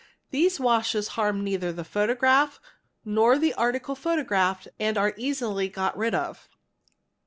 [0.31, 2.59] These washes harm neither the photograph
[3.05, 6.49] nor the article photographed and are easily got rid of.